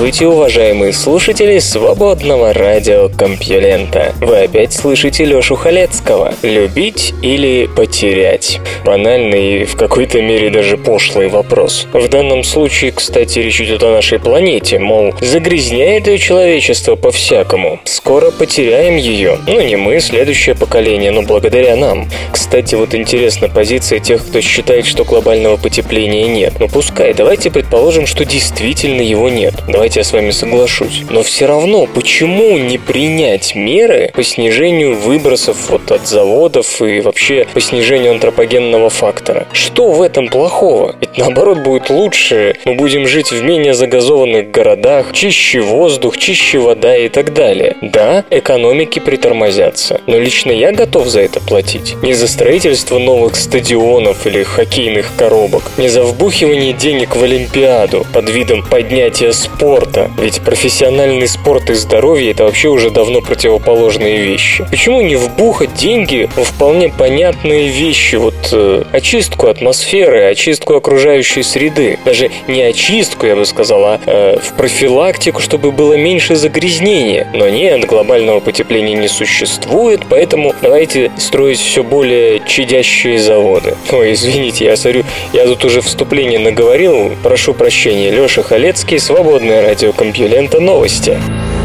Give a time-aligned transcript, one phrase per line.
[0.00, 4.14] Здравствуйте, уважаемые слушатели свободного радиокомпьюлента.
[4.22, 6.32] Вы опять слышите Лёшу Халецкого.
[6.42, 8.60] Любить или потерять?
[8.82, 11.86] Банальный и в какой-то мере даже пошлый вопрос.
[11.92, 17.78] В данном случае, кстати, речь идет о нашей планете, мол, загрязняет ее человечество по-всякому.
[17.84, 19.36] Скоро потеряем ее.
[19.46, 22.08] Ну, не мы, следующее поколение, но благодаря нам.
[22.32, 26.54] Кстати, вот интересна позиция тех, кто считает, что глобального потепления нет.
[26.58, 29.52] Ну, пускай, давайте предположим, что действительно его нет.
[29.68, 31.02] Давайте я с вами соглашусь.
[31.10, 37.46] Но все равно, почему не принять меры по снижению выбросов вот от заводов и вообще
[37.52, 39.46] по снижению антропогенного фактора?
[39.52, 40.94] Что в этом плохого?
[41.00, 42.56] Ведь наоборот будет лучше.
[42.64, 47.76] Мы будем жить в менее загазованных городах, чище воздух, чище вода и так далее.
[47.82, 50.00] Да, экономики притормозятся.
[50.06, 51.96] Но лично я готов за это платить.
[52.02, 58.30] Не за строительство новых стадионов или хоккейных коробок, не за вбухивание денег в Олимпиаду под
[58.30, 60.10] видом поднятия спорта спорта.
[60.18, 64.66] Ведь профессиональный спорт и здоровье– это вообще уже давно противоположные вещи.
[64.70, 68.16] Почему не вбухать деньги в вполне понятные вещи?
[68.16, 71.98] Вот э, очистку атмосферы, очистку окружающей среды.
[72.04, 77.28] Даже не очистку, я бы сказал, а э, в профилактику, чтобы было меньше загрязнения.
[77.32, 83.74] Но нет, глобального потепления не существует, поэтому давайте строить все более чадящие заводы.
[83.92, 87.12] Ой, извините, я смотрю, я тут уже вступление наговорил.
[87.22, 88.10] Прошу прощения.
[88.10, 91.16] Леша Халецкий, Свободное радиокомпьюлента новости.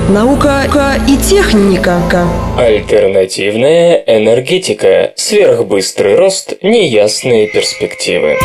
[0.10, 0.62] Наука
[1.10, 2.00] и техника.
[2.56, 5.12] Альтернативная энергетика.
[5.16, 8.38] Сверхбыстрый рост, неясные перспективы.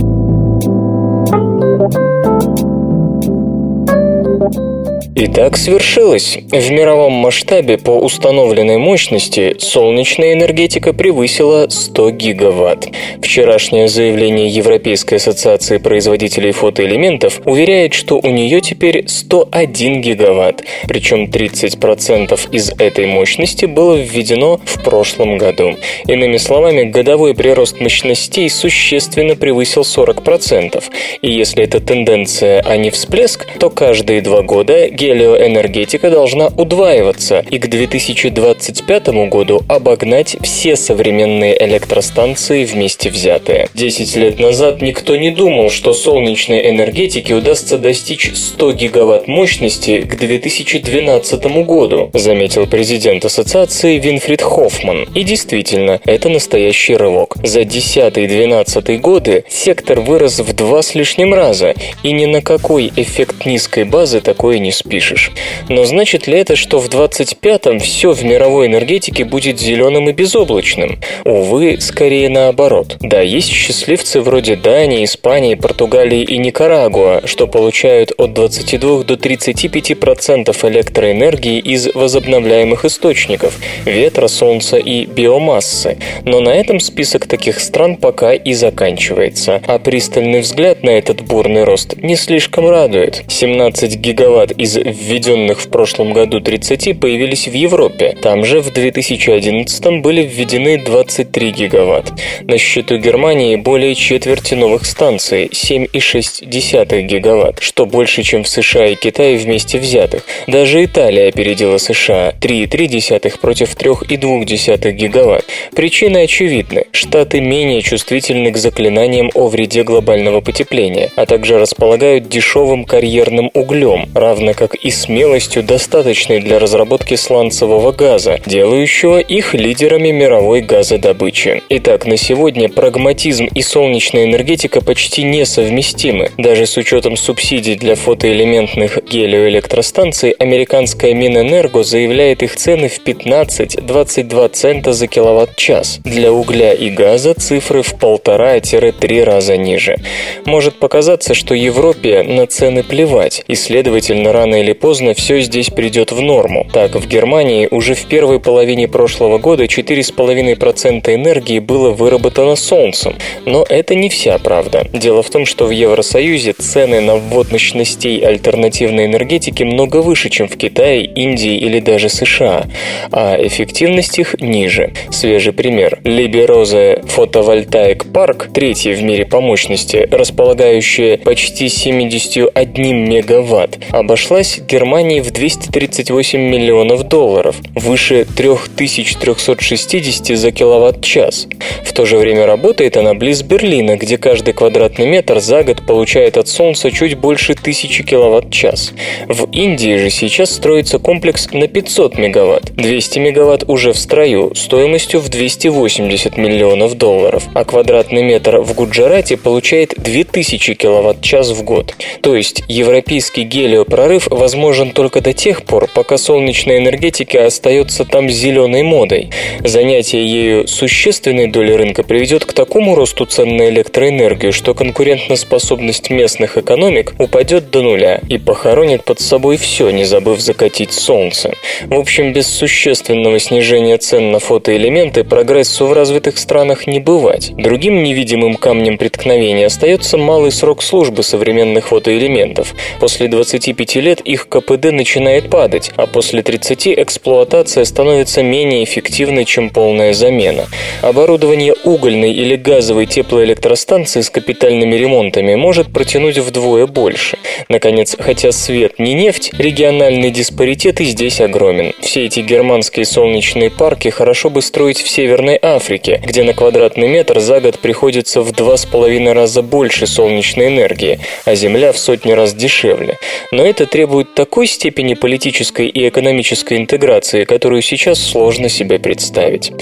[5.20, 6.38] И так свершилось.
[6.50, 12.88] В мировом масштабе по установленной мощности солнечная энергетика превысила 100 гигаватт.
[13.20, 22.40] Вчерашнее заявление Европейской ассоциации производителей фотоэлементов уверяет, что у нее теперь 101 гигаватт, причем 30%
[22.52, 25.76] из этой мощности было введено в прошлом году.
[26.06, 30.82] Иными словами, годовой прирост мощностей существенно превысил 40%.
[31.20, 37.58] И если это тенденция, а не всплеск, то каждые два года гелиоэнергетика должна удваиваться и
[37.58, 43.68] к 2025 году обогнать все современные электростанции вместе взятые.
[43.74, 50.16] Десять лет назад никто не думал, что солнечной энергетике удастся достичь 100 гигаватт мощности к
[50.16, 55.08] 2012 году, заметил президент ассоциации Винфрид Хоффман.
[55.14, 57.36] И действительно, это настоящий рывок.
[57.42, 63.46] За 10-12 годы сектор вырос в два с лишним раза, и ни на какой эффект
[63.46, 65.30] низкой базы такое не спишь пишешь.
[65.68, 71.00] Но значит ли это, что в 25-м все в мировой энергетике будет зеленым и безоблачным?
[71.24, 72.96] Увы, скорее наоборот.
[73.00, 80.68] Да, есть счастливцы вроде Дании, Испании, Португалии и Никарагуа, что получают от 22 до 35%
[80.68, 85.98] электроэнергии из возобновляемых источников– ветра, солнца и биомассы.
[86.24, 89.62] Но на этом список таких стран пока и заканчивается.
[89.66, 93.22] А пристальный взгляд на этот бурный рост не слишком радует.
[93.28, 98.16] 17 гигаватт из введенных в прошлом году 30 появились в Европе.
[98.22, 102.12] Там же в 2011 были введены 23 гигаватт.
[102.42, 108.94] На счету Германии более четверти новых станций– 7,6 гигаватт, что больше, чем в США и
[108.94, 110.24] Китае вместе взятых.
[110.46, 115.44] Даже Италия опередила США– 3,3 против 3,2 гигаватт.
[115.74, 116.84] Причины очевидны.
[116.92, 124.08] Штаты менее чувствительны к заклинаниям о вреде глобального потепления, а также располагают дешевым карьерным углем,
[124.14, 131.62] равно как и смелостью, достаточной для разработки сланцевого газа, делающего их лидерами мировой газодобычи.
[131.68, 136.30] Итак, на сегодня прагматизм и солнечная энергетика почти несовместимы.
[136.38, 144.92] Даже с учетом субсидий для фотоэлементных гелиоэлектростанций, американская Минэнерго заявляет их цены в 15-22 цента
[144.92, 146.00] за киловатт-час.
[146.04, 149.96] Для угля и газа цифры в полтора-три раза ниже.
[150.44, 156.12] Может показаться, что Европе на цены плевать, и, следовательно, рано или поздно все здесь придет
[156.12, 156.66] в норму.
[156.72, 163.14] Так, в Германии уже в первой половине прошлого года 4,5% энергии было выработано солнцем.
[163.46, 164.86] Но это не вся правда.
[164.92, 170.48] Дело в том, что в Евросоюзе цены на ввод мощностей альтернативной энергетики много выше, чем
[170.48, 172.66] в Китае, Индии или даже США,
[173.10, 174.92] а эффективность их ниже.
[175.10, 176.00] Свежий пример.
[176.04, 185.30] Либерозе фотовольтаик парк, третий в мире по мощности, располагающая почти 71 мегаватт, обошлась Германии в
[185.30, 191.46] 238 миллионов долларов, выше 3360 за киловатт-час.
[191.84, 196.36] В то же время работает она близ Берлина, где каждый квадратный метр за год получает
[196.36, 198.92] от Солнца чуть больше 1000 киловатт-час.
[199.28, 202.74] В Индии же сейчас строится комплекс на 500 мегаватт.
[202.74, 209.36] 200 мегаватт уже в строю, стоимостью в 280 миллионов долларов, а квадратный метр в Гуджарате
[209.36, 211.94] получает 2000 киловатт-час в год.
[212.22, 218.82] То есть европейский гелиопрорыв возможен только до тех пор, пока солнечная энергетика остается там зеленой
[218.82, 219.30] модой.
[219.62, 226.56] Занятие ею существенной доли рынка приведет к такому росту цен на электроэнергию, что конкурентоспособность местных
[226.56, 231.52] экономик упадет до нуля и похоронит под собой все, не забыв закатить солнце.
[231.84, 237.52] В общем, без существенного снижения цен на фотоэлементы прогрессу в развитых странах не бывать.
[237.56, 242.74] Другим невидимым камнем преткновения остается малый срок службы современных фотоэлементов.
[243.00, 249.70] После 25 лет их КПД начинает падать, а после 30 эксплуатация становится менее эффективной, чем
[249.70, 250.66] полная замена.
[251.02, 257.38] Оборудование угольной или газовой теплоэлектростанции с капитальными ремонтами может протянуть вдвое больше.
[257.68, 261.92] Наконец, хотя свет не нефть, региональный диспаритет и здесь огромен.
[262.00, 267.40] Все эти германские солнечные парки хорошо бы строить в Северной Африке, где на квадратный метр
[267.40, 272.32] за год приходится в два с половиной раза больше солнечной энергии, а Земля в сотни
[272.32, 273.18] раз дешевле.
[273.52, 279.72] Но это требует такой степени политической и экономической интеграции, которую сейчас сложно себе представить.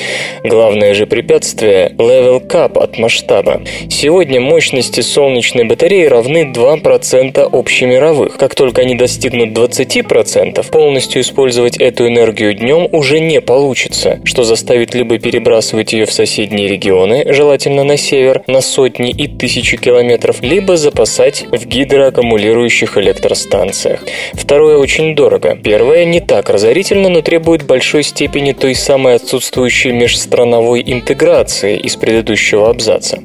[0.44, 3.62] Главное же препятствие– level cap от масштаба.
[3.88, 8.36] Сегодня мощности солнечной батареи равны 2% общемировых.
[8.36, 14.94] Как только они достигнут 20%, полностью использовать эту энергию днем уже не получится, что заставит
[14.94, 20.76] либо перебрасывать ее в соседние регионы, желательно на север, на сотни и тысячи километров, либо
[20.76, 24.04] запасать в гидроаккумулирующих электростанциях.
[24.32, 25.56] Второе очень дорого.
[25.62, 32.68] Первое не так разорительно, но требует большой степени той самой отсутствующей межстрановой интеграции из предыдущего
[32.68, 33.20] абзаца.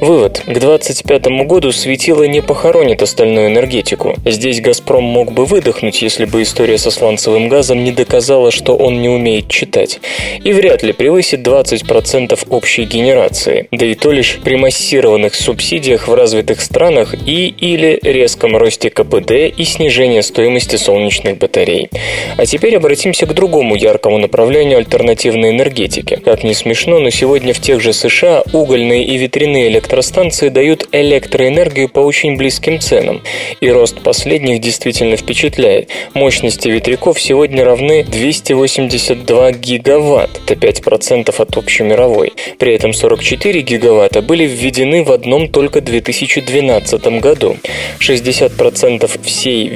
[0.00, 0.42] Вывод.
[0.46, 4.14] К 2025 году светило не похоронит остальную энергетику.
[4.24, 9.00] Здесь «Газпром» мог бы выдохнуть, если бы история со сланцевым газом не доказала, что он
[9.00, 10.00] не умеет читать.
[10.42, 16.14] И вряд ли превысит 20% общей генерации, да и то лишь при массированных субсидиях в
[16.14, 20.35] развитых странах и или резком росте КПД и снижении стоимости
[20.78, 21.88] солнечных батарей.
[22.36, 26.20] А теперь обратимся к другому яркому направлению альтернативной энергетики.
[26.24, 31.88] Как ни смешно, но сегодня в тех же США угольные и ветряные электростанции дают электроэнергию
[31.88, 33.22] по очень близким ценам.
[33.60, 35.88] И рост последних действительно впечатляет.
[36.14, 42.32] Мощности ветряков сегодня равны 282 гигаватт, это 5% от общемировой.
[42.58, 47.56] При этом 44 гигаватта были введены в одном только 2012 году.
[48.00, 49.68] 60% всей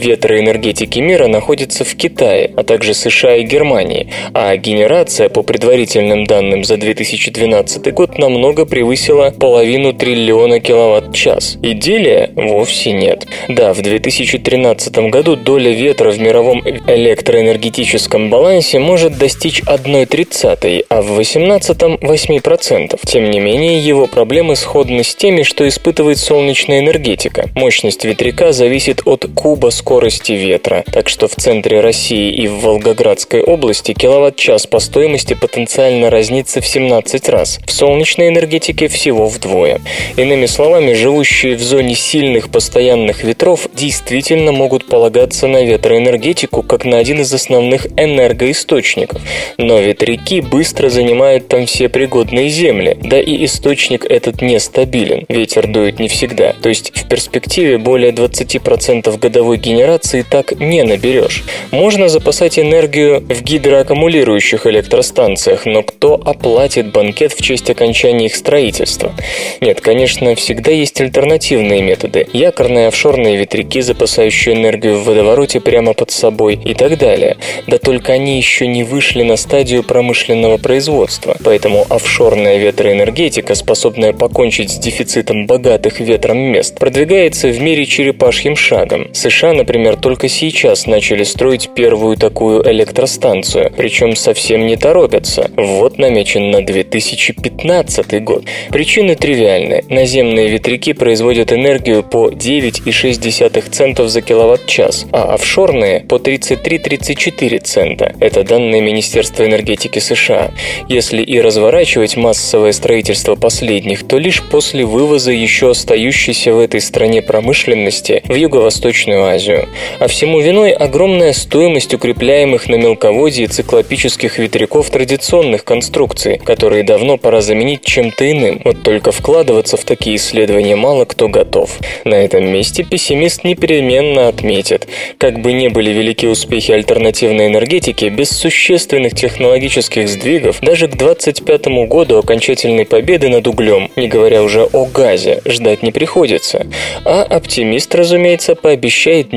[0.50, 6.64] ветроэнергетики мира находится в Китае, а также США и Германии, а генерация, по предварительным данным
[6.64, 11.58] за 2012 год, намного превысила половину триллиона киловатт-час.
[11.62, 13.26] Идиллия вовсе нет.
[13.48, 21.14] Да, в 2013 году доля ветра в мировом электроэнергетическом балансе может достичь 1,30, а в
[21.14, 22.98] 2018– 8%.
[23.06, 27.48] Тем не менее, его проблемы сходны с теми, что испытывает солнечная энергетика.
[27.54, 33.42] Мощность ветряка зависит от куба скорости ветра, так что в центре России и в Волгоградской
[33.42, 39.80] области киловатт-час по стоимости потенциально разнится в 17 раз, в солнечной энергетике всего вдвое.
[40.16, 46.98] Иными словами, живущие в зоне сильных постоянных ветров действительно могут полагаться на ветроэнергетику как на
[46.98, 49.20] один из основных энергоисточников.
[49.58, 55.98] Но ветряки быстро занимают там все пригодные земли, да и источник этот нестабилен, ветер дует
[55.98, 61.44] не всегда, то есть в перспективе более 20% годовой генерации так не наберешь.
[61.72, 69.12] Можно запасать энергию в гидроаккумулирующих электростанциях, но кто оплатит банкет в честь окончания их строительства?
[69.60, 72.26] Нет, конечно, всегда есть альтернативные методы.
[72.32, 77.36] Якорные офшорные ветряки, запасающие энергию в водовороте прямо под собой и так далее.
[77.66, 81.36] Да только они еще не вышли на стадию промышленного производства.
[81.44, 89.12] Поэтому офшорная ветроэнергетика, способная покончить с дефицитом богатых ветром мест, продвигается в мире черепашьим шагом.
[89.12, 95.50] США, например, только только сейчас начали строить первую такую электростанцию, причем совсем не торопятся.
[95.56, 98.44] Вот намечен на 2015 год.
[98.68, 99.82] Причины тривиальны.
[99.88, 108.14] Наземные ветряки производят энергию по 9,6 центов за киловатт-час, а офшорные по 33-34 цента.
[108.20, 110.50] Это данные Министерства энергетики США.
[110.86, 117.22] Если и разворачивать массовое строительство последних, то лишь после вывоза еще остающейся в этой стране
[117.22, 119.66] промышленности в Юго-Восточную Азию.
[119.98, 127.40] А всему виной огромная стоимость укрепляемых на мелководье циклопических ветряков традиционных конструкций, которые давно пора
[127.40, 128.60] заменить чем-то иным.
[128.64, 131.78] Вот только вкладываться в такие исследования мало кто готов.
[132.04, 138.30] На этом месте пессимист непременно отметит, как бы не были велики успехи альтернативной энергетики, без
[138.30, 144.86] существенных технологических сдвигов даже к 2025 году окончательной победы над углем, не говоря уже о
[144.86, 146.66] газе, ждать не приходится.
[147.04, 149.32] А оптимист, разумеется, пообещает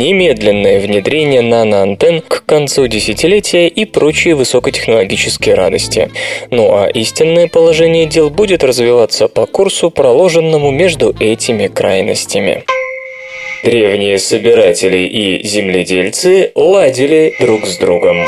[0.63, 6.09] немедленное внедрение наноантенн к концу десятилетия и прочие высокотехнологические радости.
[6.51, 12.63] Ну а истинное положение дел будет развиваться по курсу, проложенному между этими крайностями.
[13.63, 18.25] Древние собиратели и земледельцы ладили друг с другом.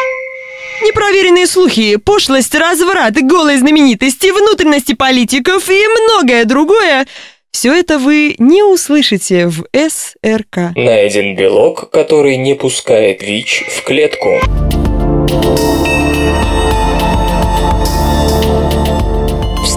[0.85, 7.07] Непроверенные слухи, пошлость, разврат, голые знаменитости, внутренности политиков и многое другое
[7.53, 10.75] все это вы не услышите в СРК.
[10.75, 14.39] Найден белок, который не пускает ВИЧ в клетку.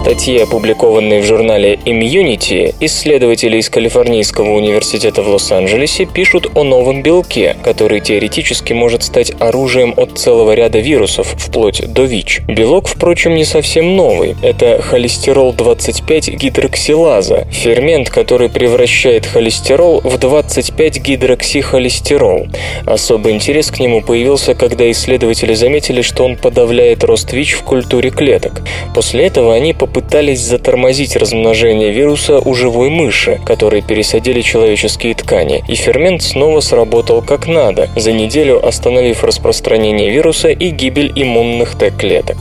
[0.07, 7.57] Статье, опубликованной в журнале Immunity, исследователи из Калифорнийского университета в Лос-Анджелесе пишут о новом белке,
[7.61, 12.43] который теоретически может стать оружием от целого ряда вирусов, вплоть до ВИЧ.
[12.47, 14.37] Белок, впрочем, не совсем новый.
[14.41, 22.47] Это холестерол-25 гидроксилаза, фермент, который превращает холестерол в 25 гидроксихолестерол.
[22.85, 28.09] Особый интерес к нему появился, когда исследователи заметили, что он подавляет рост ВИЧ в культуре
[28.09, 28.61] клеток.
[28.95, 35.63] После этого они попытались пытались затормозить размножение вируса у живой мыши, которые пересадили человеческие ткани,
[35.67, 42.37] и фермент снова сработал как надо, за неделю остановив распространение вируса и гибель иммунных Т-клеток.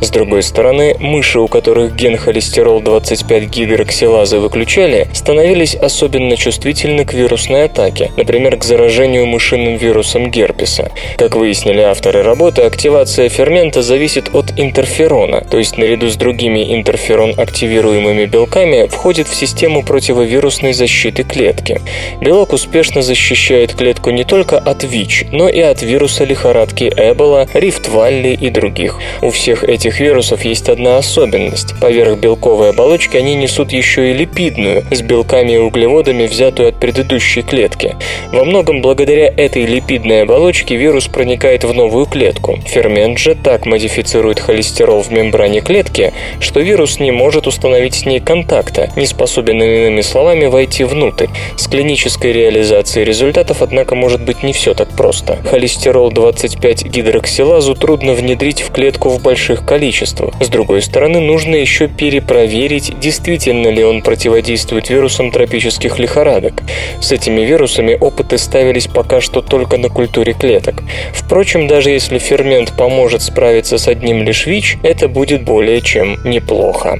[0.00, 7.66] С другой стороны, мыши, у которых ген холестерол-25 гидроксилазы выключали, становились особенно чувствительны к вирусной
[7.66, 10.90] атаке, например, к заражению мышиным вирусом герпеса.
[11.18, 16.95] Как выяснили авторы работы, активация фермента зависит от интерферона, то есть наряду с другими интерферонами
[16.96, 21.80] интерферон-активируемыми белками входит в систему противовирусной защиты клетки.
[22.20, 28.36] Белок успешно защищает клетку не только от ВИЧ, но и от вируса лихорадки Эбола, Рифт-Валли
[28.40, 28.98] и других.
[29.20, 31.78] У всех этих вирусов есть одна особенность.
[31.80, 37.42] Поверх белковой оболочки они несут еще и липидную, с белками и углеводами, взятую от предыдущей
[37.42, 37.96] клетки.
[38.32, 42.58] Во многом благодаря этой липидной оболочке вирус проникает в новую клетку.
[42.66, 48.04] Фермент же так модифицирует холестерол в мембране клетки, что вирус вирус не может установить с
[48.04, 51.28] ней контакта, не способен, иными словами, войти внутрь.
[51.56, 55.38] С клинической реализацией результатов, однако, может быть не все так просто.
[55.50, 60.34] Холестерол-25 гидроксилазу трудно внедрить в клетку в больших количествах.
[60.38, 66.62] С другой стороны, нужно еще перепроверить, действительно ли он противодействует вирусам тропических лихорадок.
[67.00, 70.82] С этими вирусами опыты ставились пока что только на культуре клеток.
[71.14, 76.65] Впрочем, даже если фермент поможет справиться с одним лишь ВИЧ, это будет более чем неплохо
[76.66, 76.98] плохо.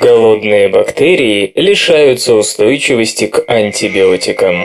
[0.00, 4.64] Голодные бактерии лишаются устойчивости к антибиотикам.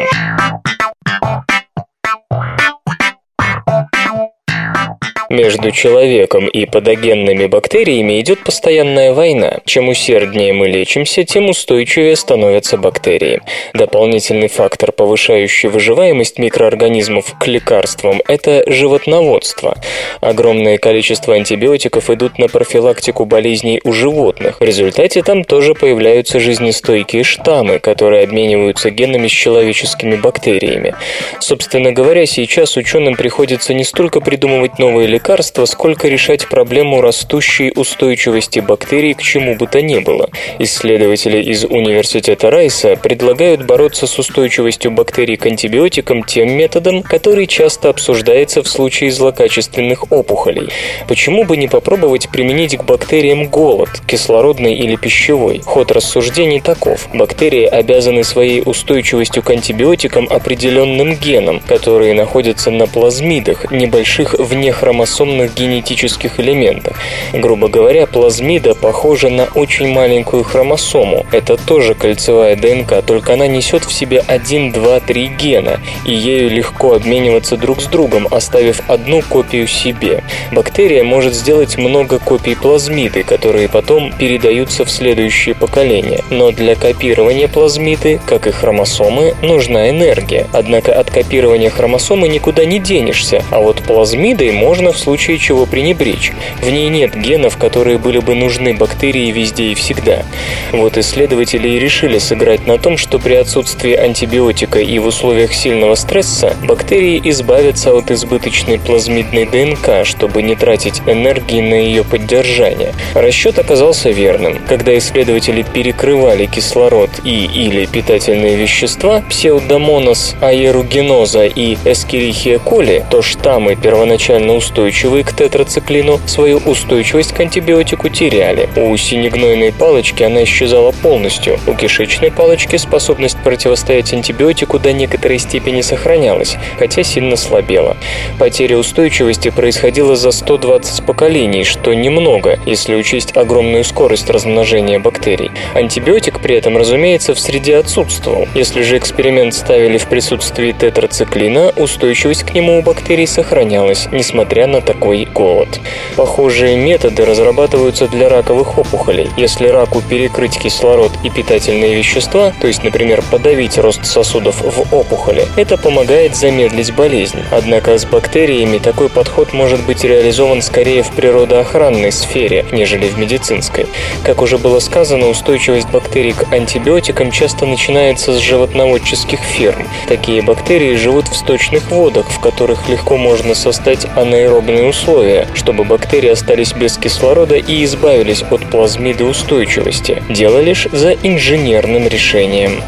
[5.29, 9.59] Между человеком и патогенными бактериями идет постоянная война.
[9.63, 13.41] Чем усерднее мы лечимся, тем устойчивее становятся бактерии.
[13.75, 19.77] Дополнительный фактор, повышающий выживаемость микроорганизмов к лекарствам, это животноводство.
[20.19, 24.59] Огромное количество антибиотиков идут на профилактику болезней у животных.
[24.59, 30.95] В результате там тоже появляются жизнестойкие штаммы, которые обмениваются генами с человеческими бактериями.
[31.39, 37.73] Собственно говоря, сейчас ученым приходится не столько придумывать новые лекарства, лекарства, сколько решать проблему растущей
[37.75, 40.29] устойчивости бактерий к чему бы то ни было.
[40.59, 47.89] Исследователи из университета Райса предлагают бороться с устойчивостью бактерий к антибиотикам тем методом, который часто
[47.89, 50.69] обсуждается в случае злокачественных опухолей.
[51.09, 55.59] Почему бы не попробовать применить к бактериям голод, кислородный или пищевой?
[55.65, 57.09] Ход рассуждений таков.
[57.13, 65.55] Бактерии обязаны своей устойчивостью к антибиотикам определенным генам, которые находятся на плазмидах, небольших внехромосомных хромосомных
[65.55, 66.97] генетических элементах.
[67.33, 71.25] Грубо говоря, плазмида похожа на очень маленькую хромосому.
[71.31, 76.49] Это тоже кольцевая ДНК, только она несет в себе 1, 2, 3 гена, и ею
[76.49, 80.23] легко обмениваться друг с другом, оставив одну копию себе.
[80.51, 86.23] Бактерия может сделать много копий плазмиды, которые потом передаются в следующее поколение.
[86.29, 90.47] Но для копирования плазмиды, как и хромосомы, нужна энергия.
[90.53, 96.33] Однако от копирования хромосомы никуда не денешься, а вот плазмидой можно случае чего пренебречь.
[96.61, 100.23] В ней нет генов, которые были бы нужны бактерии везде и всегда.
[100.71, 105.95] Вот исследователи и решили сыграть на том, что при отсутствии антибиотика и в условиях сильного
[105.95, 112.93] стресса бактерии избавятся от избыточной плазмидной ДНК, чтобы не тратить энергии на ее поддержание.
[113.13, 114.59] Расчет оказался верным.
[114.67, 123.75] Когда исследователи перекрывали кислород и или питательные вещества, псевдомонос аерuginosa и эскерихия коли, то штаммы
[123.75, 128.67] первоначально устойчивые устойчивые к тетрациклину, свою устойчивость к антибиотику теряли.
[128.75, 131.59] У синегнойной палочки она исчезала полностью.
[131.67, 137.97] У кишечной палочки способность противостоять антибиотику до некоторой степени сохранялась, хотя сильно слабела.
[138.39, 145.51] Потеря устойчивости происходила за 120 поколений, что немного, если учесть огромную скорость размножения бактерий.
[145.75, 148.47] Антибиотик при этом, разумеется, в среде отсутствовал.
[148.55, 154.78] Если же эксперимент ставили в присутствии тетрациклина, устойчивость к нему у бактерий сохранялась, несмотря на
[154.81, 155.79] такой голод.
[156.15, 159.29] Похожие методы разрабатываются для раковых опухолей.
[159.37, 165.45] Если раку перекрыть кислород и питательные вещества, то есть, например, подавить рост сосудов в опухоли,
[165.55, 167.39] это помогает замедлить болезнь.
[167.51, 173.87] Однако с бактериями такой подход может быть реализован скорее в природоохранной сфере, нежели в медицинской.
[174.23, 179.87] Как уже было сказано, устойчивость бактерий к антибиотикам часто начинается с животноводческих ферм.
[180.07, 186.29] Такие бактерии живут в сточных водах, в которых легко можно создать анаэробные условия, чтобы бактерии
[186.29, 190.21] остались без кислорода и избавились от плазмиды устойчивости.
[190.29, 192.81] Дело лишь за инженерным решением.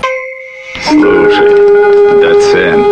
[0.88, 1.50] Слушай,
[2.22, 2.88] доцент,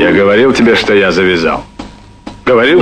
[0.00, 1.64] я говорил тебе, что я завязал.
[2.44, 2.80] Говорил?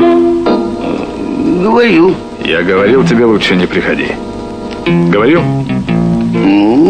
[1.63, 2.15] Говорил.
[2.45, 4.09] Я говорил тебе, лучше не приходи.
[4.87, 5.43] Говорил?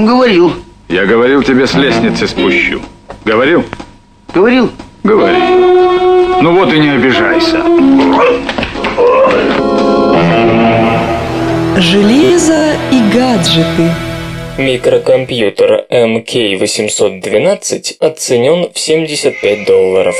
[0.06, 0.52] Говорил.
[0.88, 2.80] Я говорил тебе, с лестницы спущу.
[3.24, 3.64] Говорил?
[4.34, 4.70] Говорил?
[5.04, 5.83] Говори.
[6.44, 7.56] Ну вот и не обижайся.
[11.78, 13.90] Железо и гаджеты.
[14.58, 20.14] Микрокомпьютер MK812 оценен в 75 долларов.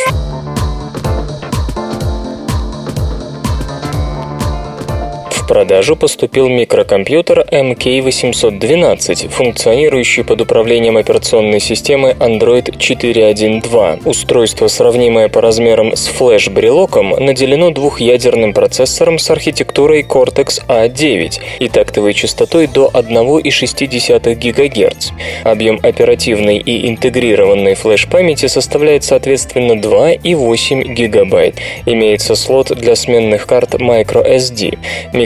[5.45, 14.01] В продажу поступил микрокомпьютер MK812, функционирующий под управлением операционной системы Android 4.1.2.
[14.07, 22.67] Устройство, сравнимое по размерам с флеш-брелоком, наделено двухъядерным процессором с архитектурой Cortex-A9 и тактовой частотой
[22.67, 25.11] до 1,6 ГГц.
[25.45, 31.53] Объем оперативной и интегрированной флеш-памяти составляет соответственно 2 и 8 ГБ.
[31.85, 34.79] Имеется слот для сменных карт microSD.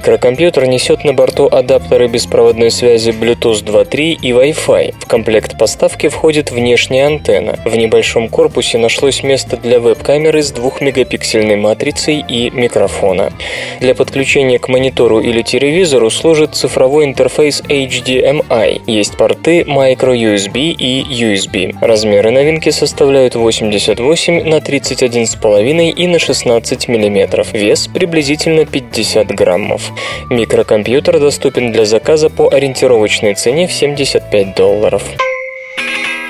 [0.09, 4.95] Микрокомпьютер несет на борту адаптеры беспроводной связи Bluetooth 2.3 и Wi-Fi.
[5.01, 7.59] В комплект поставки входит внешняя антенна.
[7.67, 13.35] В небольшом корпусе нашлось место для веб-камеры с 2-мегапиксельной матрицей и микрофона.
[13.81, 18.81] Для подключения к монитору или телевизору служит цифровой интерфейс HDMI.
[18.87, 21.77] Есть порты microUSB и USB.
[21.83, 27.45] Размеры новинки составляют 88 на 31,5 и на 16 мм.
[27.53, 29.93] Вес приблизительно 50 граммов.
[30.31, 35.03] Микрокомпьютер доступен для заказа по ориентировочной цене в 75 долларов.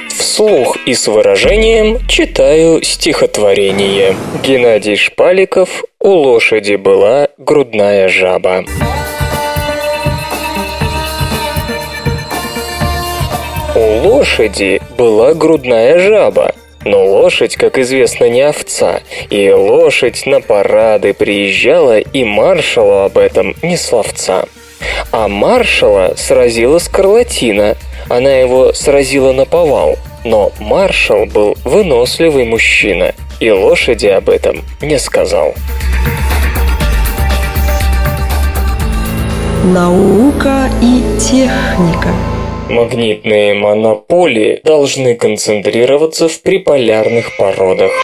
[0.09, 4.14] Вслух и с выражением читаю стихотворение.
[4.42, 8.64] Геннадий Шпаликов «У лошади была грудная жаба».
[13.74, 16.52] У лошади была грудная жаба,
[16.84, 23.54] но лошадь, как известно, не овца, и лошадь на парады приезжала, и маршалу об этом
[23.62, 24.44] не словца.
[25.10, 27.76] А маршала сразила скарлатина,
[28.08, 34.98] она его сразила на повал, но маршал был выносливый мужчина, и лошади об этом не
[34.98, 35.54] сказал.
[39.64, 42.14] Наука и техника.
[42.70, 48.02] Магнитные монополии должны концентрироваться в приполярных породах.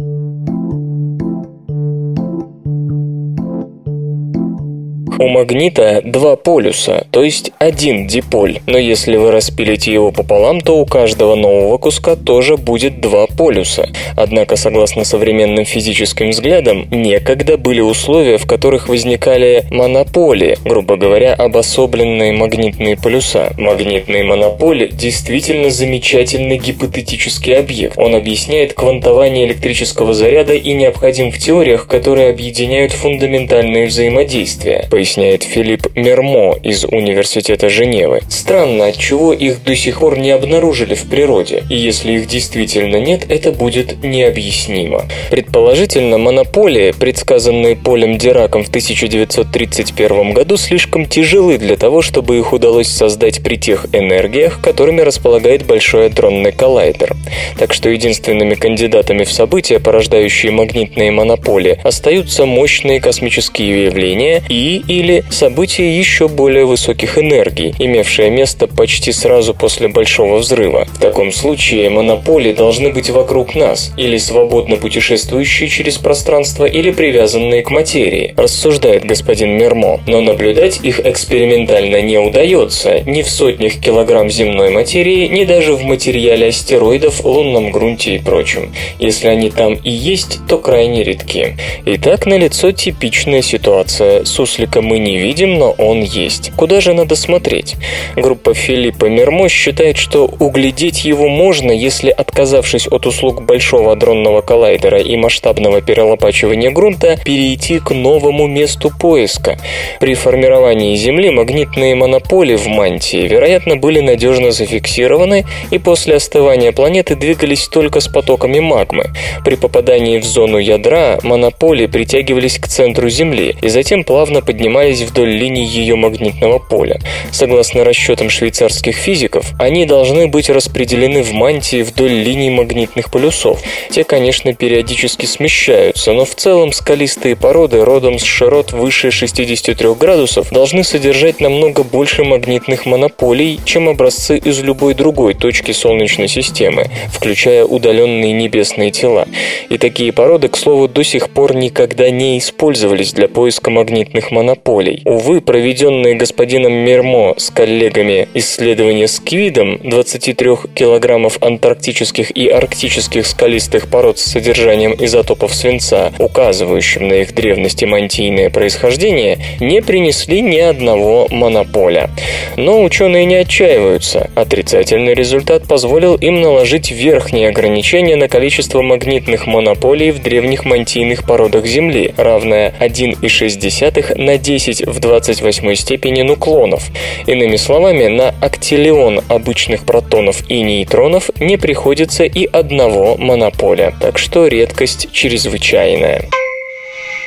[5.16, 10.76] У магнита два полюса, то есть один диполь, но если вы распилите его пополам, то
[10.78, 13.88] у каждого нового куска тоже будет два полюса.
[14.16, 22.32] Однако, согласно современным физическим взглядам, некогда были условия, в которых возникали монополии, грубо говоря, обособленные
[22.32, 23.52] магнитные полюса.
[23.56, 27.96] Магнитные монополи действительно замечательный гипотетический объект.
[27.98, 35.86] Он объясняет квантование электрического заряда и необходим в теориях, которые объединяют фундаментальные взаимодействия поясняет Филипп
[35.94, 38.20] Мермо из Университета Женевы.
[38.28, 43.24] Странно, отчего их до сих пор не обнаружили в природе, и если их действительно нет,
[43.28, 45.04] это будет необъяснимо.
[45.30, 52.88] Предположительно, монополии, предсказанные Полем Дираком в 1931 году, слишком тяжелы для того, чтобы их удалось
[52.88, 57.14] создать при тех энергиях, которыми располагает Большой адронный коллайдер.
[57.58, 65.24] Так что единственными кандидатами в события, порождающие магнитные монополии, остаются мощные космические явления и или
[65.30, 70.86] событие еще более высоких энергий, имевшее место почти сразу после Большого взрыва.
[70.92, 77.62] В таком случае монополии должны быть вокруг нас, или свободно путешествующие через пространство, или привязанные
[77.62, 80.00] к материи, рассуждает господин Мермо.
[80.06, 85.82] Но наблюдать их экспериментально не удается ни в сотнях килограмм земной материи, ни даже в
[85.82, 88.72] материале астероидов, лунном грунте и прочем.
[88.98, 91.56] Если они там и есть, то крайне редки.
[91.86, 94.24] Итак, налицо типичная ситуация.
[94.24, 96.52] Суслика мы не видим, но он есть.
[96.56, 97.76] Куда же надо смотреть?
[98.14, 105.00] Группа Филиппа Мермо считает, что углядеть его можно, если, отказавшись от услуг Большого адронного коллайдера
[105.00, 109.58] и масштабного перелопачивания грунта, перейти к новому месту поиска.
[110.00, 117.16] При формировании Земли магнитные монополи в мантии, вероятно, были надежно зафиксированы и после остывания планеты
[117.16, 119.06] двигались только с потоками магмы.
[119.44, 125.30] При попадании в зону ядра монополи притягивались к центру Земли и затем плавно поднимались вдоль
[125.30, 127.00] линий ее магнитного поля.
[127.30, 133.60] Согласно расчетам швейцарских физиков, они должны быть распределены в мантии вдоль линий магнитных полюсов.
[133.90, 140.50] Те, конечно, периодически смещаются, но в целом скалистые породы родом с широт выше 63 градусов
[140.50, 147.64] должны содержать намного больше магнитных монополий, чем образцы из любой другой точки Солнечной системы, включая
[147.64, 149.28] удаленные небесные тела.
[149.68, 154.63] И такие породы, к слову, до сих пор никогда не использовались для поиска магнитных монополий.
[155.04, 163.88] Увы, проведенные господином Мермо с коллегами исследования с квидом 23 килограммов антарктических и арктических скалистых
[163.88, 170.58] пород с содержанием изотопов свинца, указывающим на их древность и мантийное происхождение, не принесли ни
[170.58, 172.08] одного монополя.
[172.56, 174.30] Но ученые не отчаиваются.
[174.34, 181.66] Отрицательный результат позволил им наложить верхние ограничения на количество магнитных монополий в древних мантийных породах
[181.66, 184.53] Земли, равное 1,6 на 10
[184.86, 186.84] в 28 степени нуклонов.
[187.26, 194.46] Иными словами, на актилион обычных протонов и нейтронов не приходится и одного монополя, так что
[194.46, 196.28] редкость чрезвычайная.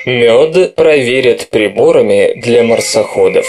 [0.05, 3.45] Мед проверят приборами для марсоходов.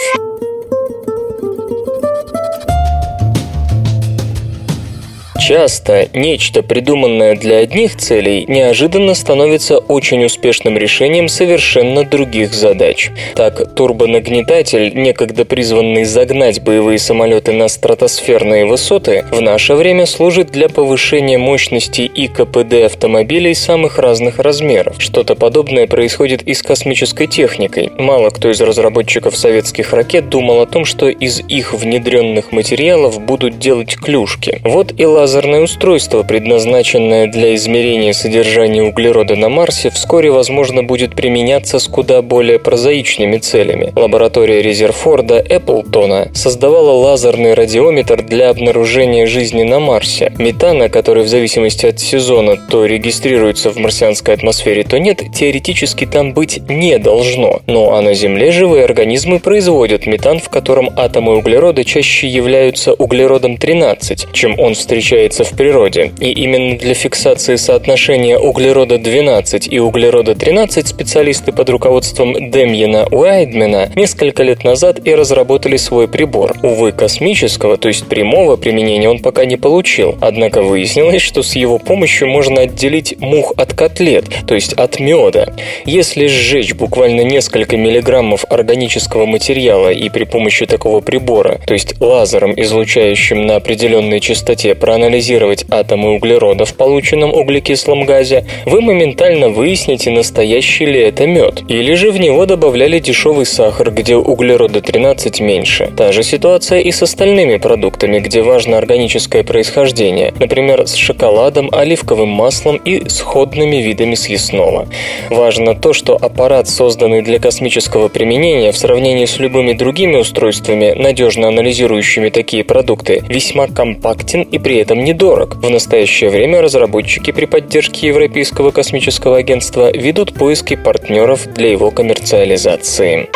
[5.49, 13.11] Часто нечто, придуманное для одних целей, неожиданно становится очень успешным решением совершенно других задач.
[13.35, 20.69] Так, турбонагнетатель, некогда призванный загнать боевые самолеты на стратосферные высоты, в наше время служит для
[20.69, 24.97] повышения мощности и КПД автомобилей самых разных размеров.
[24.99, 27.91] Что-то подобное происходит и с космической техникой.
[27.97, 33.59] Мало кто из разработчиков советских ракет думал о том, что из их внедренных материалов будут
[33.59, 34.61] делать клюшки.
[34.63, 41.15] Вот и лазер лазерное устройство, предназначенное для измерения содержания углерода на Марсе, вскоре, возможно, будет
[41.15, 43.93] применяться с куда более прозаичными целями.
[43.95, 50.33] Лаборатория Резерфорда Эпплтона создавала лазерный радиометр для обнаружения жизни на Марсе.
[50.39, 56.35] Метана, который в зависимости от сезона то регистрируется в марсианской атмосфере, то нет, теоретически там
[56.35, 57.61] быть не должно.
[57.69, 63.57] Ну а на Земле живые организмы производят метан, в котором атомы углерода чаще являются углеродом
[63.57, 70.87] 13, чем он встречается встречается в природе, и именно для фиксации соотношения углерода-12 и углерода-13
[70.87, 76.57] специалисты под руководством Демьена Уайдмена несколько лет назад и разработали свой прибор.
[76.63, 81.79] Увы, космического, то есть прямого применения он пока не получил, однако выяснилось, что с его
[81.79, 85.49] помощью можно отделить мух от котлет, то есть от меда.
[85.85, 92.55] Если сжечь буквально несколько миллиграммов органического материала и при помощи такого прибора, то есть лазером,
[92.57, 100.11] излучающим на определенной частоте, проанализировать проанализировать атомы углерода в полученном углекислом газе, вы моментально выясните,
[100.11, 101.63] настоящий ли это мед.
[101.69, 105.91] Или же в него добавляли дешевый сахар, где углерода 13 меньше.
[105.97, 112.29] Та же ситуация и с остальными продуктами, где важно органическое происхождение, например, с шоколадом, оливковым
[112.29, 114.87] маслом и сходными видами съестного.
[115.31, 121.49] Важно то, что аппарат, созданный для космического применения, в сравнении с любыми другими устройствами, надежно
[121.49, 125.57] анализирующими такие продукты, весьма компактен и при этом недорог.
[125.57, 133.29] В настоящее время разработчики при поддержке Европейского космического агентства ведут поиски партнеров для его коммерциализации.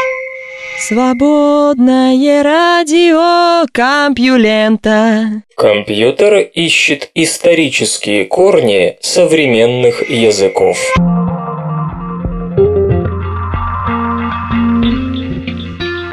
[0.78, 5.42] Свободное радио Компьюлента.
[5.56, 10.78] Компьютер ищет исторические корни современных языков.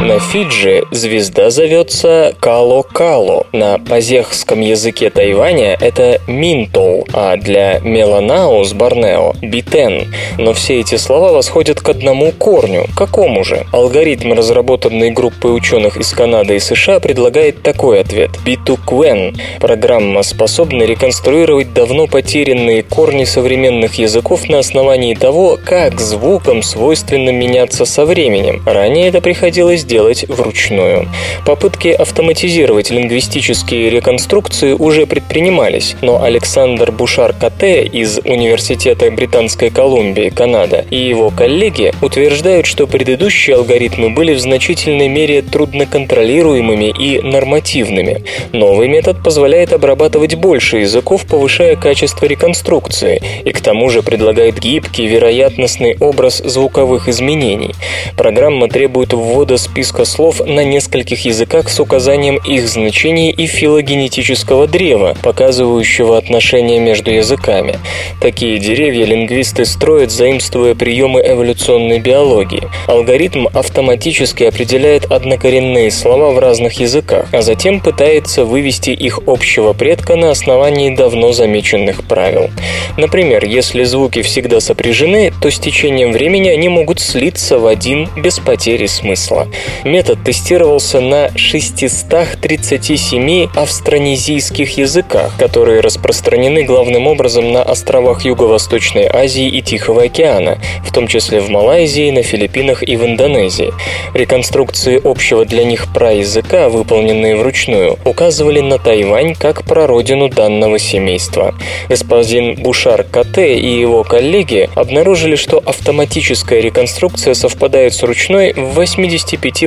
[0.09, 3.45] На Фиджи звезда зовется Кало-Кало.
[3.51, 10.11] На пазехском языке Тайваня это Минтол, а для Меланау с Борнео– Битен.
[10.39, 12.87] Но все эти слова восходят к одному корню.
[12.97, 13.67] Какому же?
[13.71, 18.31] Алгоритм, разработанный группой ученых из Канады и США, предлагает такой ответ.
[18.43, 27.29] Битуквен– программа, способна реконструировать давно потерянные корни современных языков на основании того, как звукам свойственно
[27.29, 28.63] меняться со временем.
[28.65, 31.07] Ранее это приходилось делать вручную.
[31.45, 40.85] Попытки автоматизировать лингвистические реконструкции уже предпринимались, но Александр Бушар Кате из Университета Британской Колумбии, Канада,
[40.89, 48.23] и его коллеги утверждают, что предыдущие алгоритмы были в значительной мере трудноконтролируемыми и нормативными.
[48.53, 55.07] Новый метод позволяет обрабатывать больше языков, повышая качество реконструкции, и к тому же предлагает гибкий,
[55.07, 57.73] вероятностный образ звуковых изменений.
[58.15, 65.15] Программа требует ввода списка слов на нескольких языках с указанием их значений и филогенетического древа,
[65.21, 67.79] показывающего отношения между языками.
[68.21, 72.63] Такие деревья лингвисты строят, заимствуя приемы эволюционной биологии.
[72.87, 80.15] Алгоритм автоматически определяет однокоренные слова в разных языках, а затем пытается вывести их общего предка
[80.15, 82.49] на основании давно замеченных правил.
[82.97, 88.39] Например, если звуки всегда сопряжены, то с течением времени они могут слиться в один без
[88.39, 89.47] потери смысла.
[89.83, 99.61] Метод тестировался на 637 австронезийских языках, которые распространены главным образом на островах Юго-Восточной Азии и
[99.61, 103.71] Тихого океана, в том числе в Малайзии, на Филиппинах и в Индонезии.
[104.13, 111.53] Реконструкции общего для них праязыка, выполненные вручную, указывали на Тайвань как прародину данного семейства.
[111.87, 119.58] Господин Бушар Кате и его коллеги обнаружили, что автоматическая реконструкция совпадает с ручной в 85%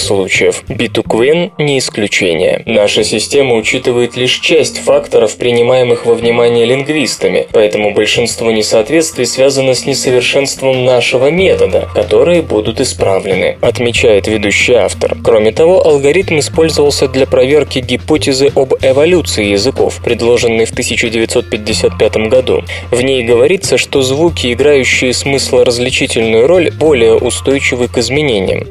[0.00, 0.64] случаев.
[0.68, 2.62] Битуквен не исключение.
[2.66, 9.86] Наша система учитывает лишь часть факторов, принимаемых во внимание лингвистами, поэтому большинство несоответствий связано с
[9.86, 15.16] несовершенством нашего метода, которые будут исправлены, отмечает ведущий автор.
[15.22, 22.64] Кроме того, алгоритм использовался для проверки гипотезы об эволюции языков, предложенной в 1955 году.
[22.90, 28.66] В ней говорится, что звуки, играющие смыслоразличительную роль, более устойчивы к изменениям.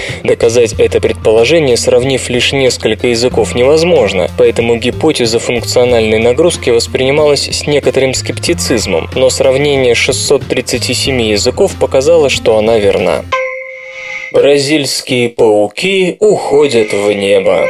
[0.49, 8.15] Доказать это предположение, сравнив лишь несколько языков, невозможно, поэтому гипотеза функциональной нагрузки воспринималась с некоторым
[8.15, 13.23] скептицизмом, но сравнение 637 языков показало, что она верна.
[14.33, 17.67] Бразильские пауки уходят в небо.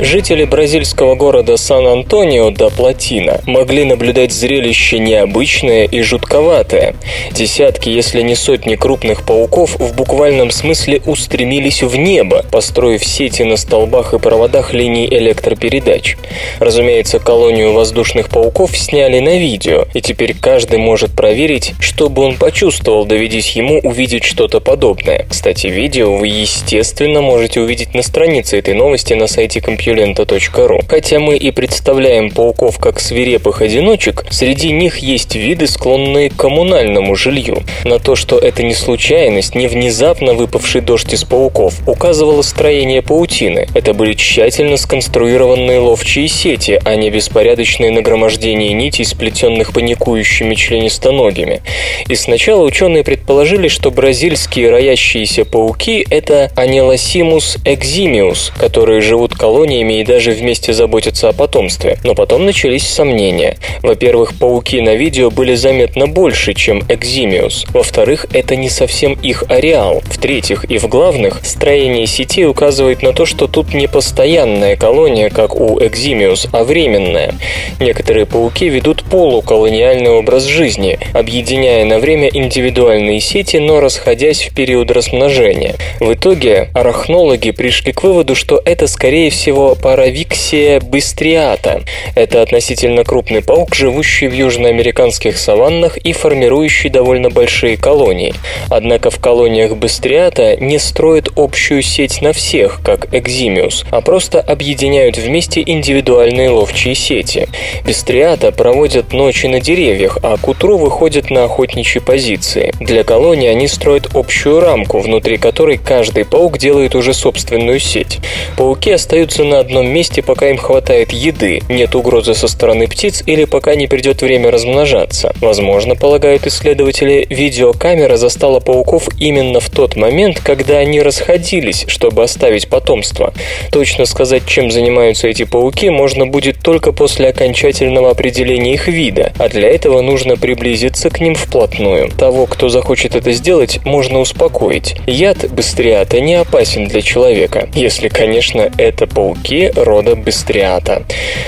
[0.00, 6.94] Жители бразильского города Сан-Антонио до Платина могли наблюдать зрелище необычное и жутковатое.
[7.32, 13.56] Десятки, если не сотни крупных пауков в буквальном смысле устремились в небо, построив сети на
[13.56, 16.16] столбах и проводах линий электропередач.
[16.60, 22.36] Разумеется, колонию воздушных пауков сняли на видео, и теперь каждый может проверить, что бы он
[22.36, 25.26] почувствовал, доведись ему увидеть что-то подобное.
[25.28, 30.80] Кстати, видео вы, естественно, можете увидеть на странице этой новости на сайте компьютера Юлента.ру.
[30.86, 37.16] Хотя мы и представляем пауков как свирепых одиночек, среди них есть виды, склонные к коммунальному
[37.16, 37.62] жилью.
[37.84, 43.66] На то, что это не случайность, не внезапно выпавший дождь из пауков, указывало строение паутины.
[43.74, 51.62] Это были тщательно сконструированные ловчие сети, а не беспорядочные нагромождения нитей, сплетенных паникующими членистоногими.
[52.08, 60.00] И сначала ученые предположили, что бразильские роящиеся пауки– это Анелосимус экзимиус, которые живут колониями поколениями
[60.00, 61.98] и даже вместе заботятся о потомстве.
[62.04, 63.56] Но потом начались сомнения.
[63.82, 67.66] Во-первых, пауки на видео были заметно больше, чем Экзимиус.
[67.72, 70.02] Во-вторых, это не совсем их ареал.
[70.10, 75.54] В-третьих и в главных, строение сети указывает на то, что тут не постоянная колония, как
[75.54, 77.34] у Экзимиус, а временная.
[77.80, 84.90] Некоторые пауки ведут полуколониальный образ жизни, объединяя на время индивидуальные сети, но расходясь в период
[84.90, 85.74] размножения.
[86.00, 91.82] В итоге арахнологи пришли к выводу, что это скорее всего Паравиксия быстриата.
[92.14, 98.34] Это относительно крупный паук, живущий в южноамериканских саваннах и формирующий довольно большие колонии.
[98.70, 105.16] Однако в колониях быстриата не строят общую сеть на всех, как Экзимиус, а просто объединяют
[105.18, 107.48] вместе индивидуальные ловчие сети.
[107.84, 112.72] Быстриата проводят ночи на деревьях, а к утру выходят на охотничьи позиции.
[112.80, 118.18] Для колонии они строят общую рамку, внутри которой каждый паук делает уже собственную сеть.
[118.56, 123.24] Пауки остаются на на одном месте, пока им хватает еды, нет угрозы со стороны птиц
[123.26, 125.34] или пока не придет время размножаться.
[125.40, 132.68] Возможно, полагают исследователи, видеокамера застала пауков именно в тот момент, когда они расходились, чтобы оставить
[132.68, 133.34] потомство.
[133.72, 139.48] Точно сказать, чем занимаются эти пауки, можно будет только после окончательного определения их вида, а
[139.48, 142.10] для этого нужно приблизиться к ним вплотную.
[142.10, 144.94] Того, кто захочет это сделать, можно успокоить.
[145.08, 151.02] Яд быстриата не опасен для человека, если, конечно, это пауки рода быстриата.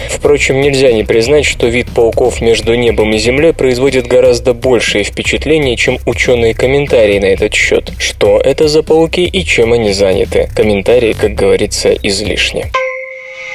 [0.08, 5.76] Впрочем, нельзя не признать, что вид пауков между небом и землей производит гораздо большее впечатление,
[5.76, 7.92] чем ученые комментарии на этот счет.
[7.98, 10.48] Что это за пауки и чем они заняты?
[10.54, 12.66] Комментарии, как говорится, излишни.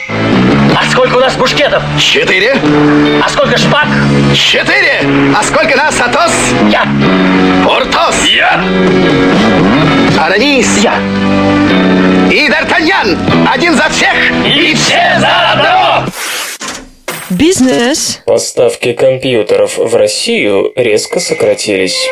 [0.08, 1.82] А сколько у нас бушкетов?
[2.00, 2.56] Четыре.
[3.24, 3.88] А сколько шпаг?
[4.34, 5.02] Четыре.
[5.36, 6.32] А сколько нас, Атос?
[6.70, 6.86] Я.
[7.64, 8.26] Портос.
[8.28, 8.64] Я.
[10.20, 10.78] Арамис.
[10.80, 10.96] Я.
[12.56, 13.18] Д'Артаньян.
[13.52, 14.14] Один за всех.
[14.46, 16.06] И все за одно!
[17.30, 18.22] Бизнес.
[18.26, 22.08] Поставки компьютеров в Россию резко сократились.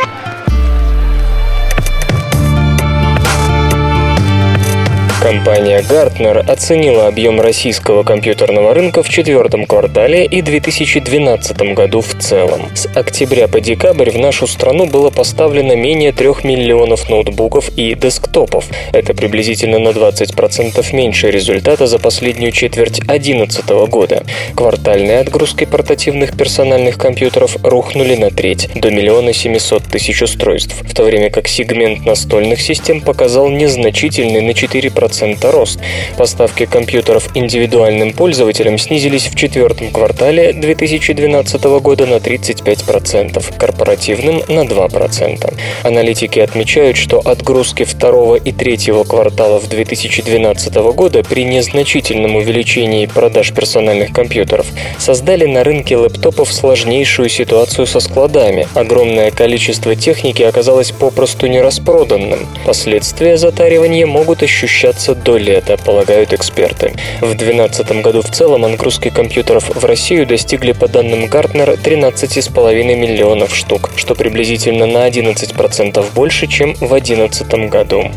[5.24, 12.64] Компания Gartner оценила объем российского компьютерного рынка в четвертом квартале и 2012 году в целом.
[12.76, 18.66] С октября по декабрь в нашу страну было поставлено менее 3 миллионов ноутбуков и десктопов.
[18.92, 24.24] Это приблизительно на 20% меньше результата за последнюю четверть 2011 года.
[24.58, 31.04] Квартальные отгрузки портативных персональных компьютеров рухнули на треть, до миллиона 700 тысяч устройств, в то
[31.04, 35.13] время как сегмент настольных систем показал незначительный на 4%
[35.52, 35.80] рост.
[36.18, 45.54] Поставки компьютеров индивидуальным пользователям снизились в четвертом квартале 2012 года на 35%, корпоративным на 2%.
[45.84, 54.14] Аналитики отмечают, что отгрузки второго и третьего кварталов 2012 года при незначительном увеличении продаж персональных
[54.14, 58.68] компьютеров создали на рынке лэптопов сложнейшую ситуацию со складами.
[58.74, 62.48] Огромное количество техники оказалось попросту нераспроданным.
[62.66, 66.94] Последствия затаривания могут ощущаться до лета, полагают эксперты.
[67.20, 73.54] В 2012 году в целом отгрузки компьютеров в Россию достигли, по данным Гартнер, 13,5 миллионов
[73.54, 78.12] штук, что приблизительно на 11% больше, чем в 2011 году.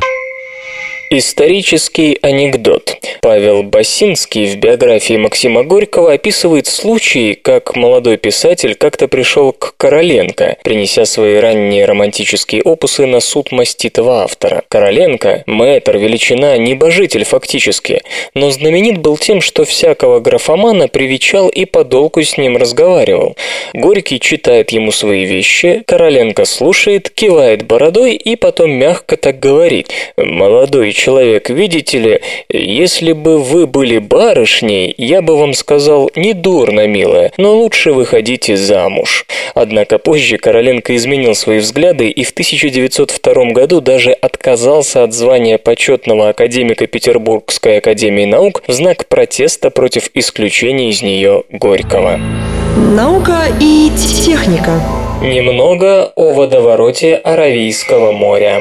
[1.11, 2.99] Исторический анекдот.
[3.23, 10.57] Павел Басинский в биографии Максима Горького описывает случай, как молодой писатель как-то пришел к Короленко,
[10.65, 14.65] принеся свои ранние романтические опусы на суд маститого автора.
[14.69, 18.03] Короленко– мэтр, величина, небожитель фактически,
[18.35, 23.37] но знаменит был тем, что всякого графомана привечал и подолгу с ним разговаривал.
[23.75, 30.96] Горький читает ему свои вещи, Короленко слушает, кивает бородой и потом мягко так говорит «Молодой
[30.97, 37.33] человек, видите ли, если бы вы были барышней, я бы вам сказал, не дурно, милая,
[37.37, 39.27] но лучше выходите замуж.
[39.55, 46.31] Однако позже Короленко изменил свои взгляды и в 1902 году даже отказался от звания почетного
[46.31, 52.19] академика Петербургской академии наук в знак протеста против исключения из нее Горького.
[52.77, 53.91] Наука и
[54.25, 54.81] техника.
[55.23, 58.61] Немного о водовороте Аравийского моря.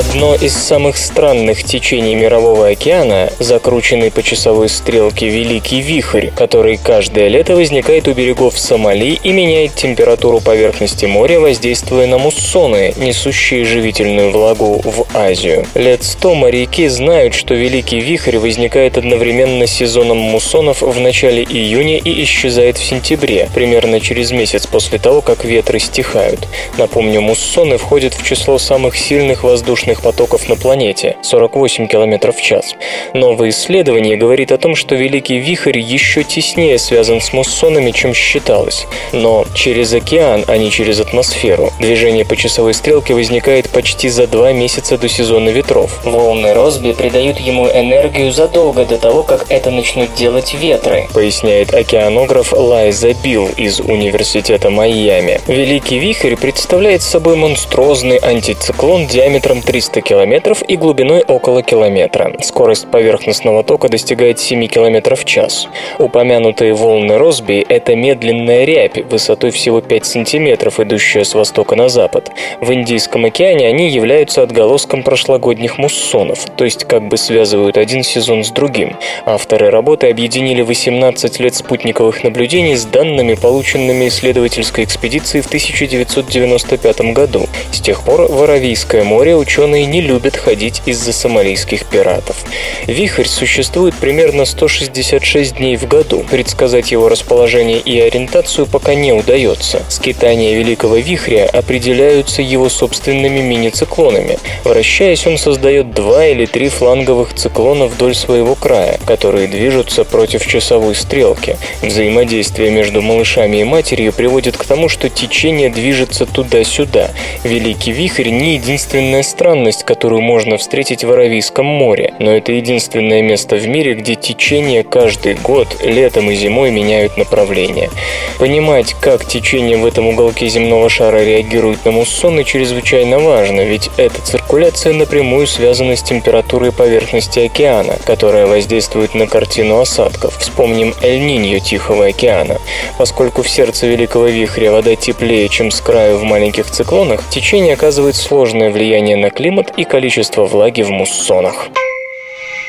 [0.00, 7.28] Одно из самых странных течений Мирового океана– закрученный по часовой стрелке Великий Вихрь, который каждое
[7.28, 14.30] лето возникает у берегов Сомали и меняет температуру поверхности моря, воздействуя на муссоны, несущие живительную
[14.30, 15.66] влагу в Азию.
[15.74, 21.98] Лет сто моряки знают, что Великий Вихрь возникает одновременно с сезоном муссонов в начале июня
[21.98, 26.48] и исчезает в сентябре, примерно через месяц после того, как ветры стихают.
[26.78, 32.42] Напомню, муссоны входят в число самых сильных воздушных воздушных потоков на планете– 48 км в
[32.42, 32.74] час.
[33.14, 38.86] Новое исследование говорит о том, что Великий Вихрь еще теснее связан с муссонами, чем считалось.
[39.12, 41.72] Но через океан, а не через атмосферу.
[41.80, 46.00] Движение по часовой стрелке возникает почти за два месяца до сезона ветров.
[46.04, 52.52] Волны Росби придают ему энергию задолго до того, как это начнут делать ветры, поясняет океанограф
[52.52, 55.40] Лайза Билл из Университета Майами.
[55.46, 62.34] Великий Вихрь представляет собой монструозный антициклон диаметром 300 км и глубиной около километра.
[62.40, 65.68] Скорость поверхностного тока достигает 7 км в час.
[66.00, 72.32] Упомянутые волны Росби– это медленная рябь высотой всего 5 см, идущая с востока на запад.
[72.60, 78.42] В Индийском океане они являются отголоском прошлогодних муссонов, то есть как бы связывают один сезон
[78.42, 78.96] с другим.
[79.24, 87.46] Авторы работы объединили 18 лет спутниковых наблюдений с данными, полученными исследовательской экспедицией в 1995 году.
[87.70, 92.44] С тех пор в море ученые ученые не любят ходить из-за сомалийских пиратов.
[92.86, 96.24] Вихрь существует примерно 166 дней в году.
[96.30, 99.82] Предсказать его расположение и ориентацию пока не удается.
[99.90, 104.38] Скитания Великого Вихря определяются его собственными мини-циклонами.
[104.64, 110.94] Вращаясь, он создает два или три фланговых циклона вдоль своего края, которые движутся против часовой
[110.94, 111.58] стрелки.
[111.82, 117.10] Взаимодействие между малышами и матерью приводит к тому, что течение движется туда-сюда.
[117.44, 123.56] Великий Вихрь не единственная странность, которую можно встретить в Аравийском море, но это единственное место
[123.56, 127.90] в мире, где течение каждый год, летом и зимой меняют направление.
[128.38, 134.22] Понимать, как течение в этом уголке земного шара реагирует на муссоны, чрезвычайно важно, ведь эта
[134.22, 140.36] циркуляция напрямую связана с температурой поверхности океана, которая воздействует на картину осадков.
[140.38, 142.58] Вспомним Эль-Ниньо Тихого океана.
[142.98, 148.14] Поскольку в сердце Великого Вихря вода теплее, чем с краю в маленьких циклонах, течение оказывает
[148.14, 151.68] сложное влияние на климат и количество влаги в муссонах.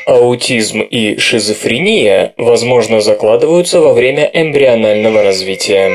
[0.06, 5.94] Аутизм и шизофрения, возможно, закладываются во время эмбрионального развития.